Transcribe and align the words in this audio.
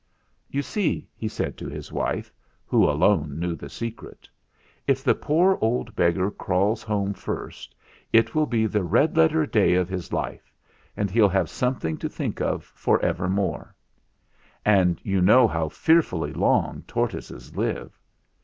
"'You 0.49 0.63
see/ 0.63 1.07
he 1.15 1.27
said 1.27 1.59
to 1.59 1.69
his 1.69 1.91
wife, 1.91 2.33
who 2.65 2.89
alone 2.89 3.37
knew 3.39 3.53
the 3.55 3.69
secret, 3.69 4.27
'if 4.87 5.03
the 5.03 5.13
poor 5.13 5.59
old 5.61 5.95
beggar 5.95 6.31
crawls 6.31 6.81
home 6.81 7.13
first, 7.13 7.75
it 8.11 8.33
will 8.33 8.47
be 8.47 8.65
the 8.65 8.83
red 8.83 9.15
letter 9.15 9.45
day 9.45 9.75
of 9.75 9.89
his 9.89 10.11
life, 10.11 10.51
and 10.97 11.11
he'll 11.11 11.29
have 11.29 11.51
something 11.51 11.97
to 11.97 12.09
think 12.09 12.41
of 12.41 12.63
for 12.63 12.99
evermore; 13.05 13.75
and 14.65 14.99
you 15.03 15.21
know 15.21 15.47
how 15.47 15.69
fearfully 15.69 16.33
long 16.33 16.81
tortoises 16.87 17.55
live. 17.55 17.99